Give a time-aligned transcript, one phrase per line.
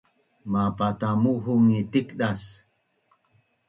[0.51, 2.43] mapatamuhung ngi tikdas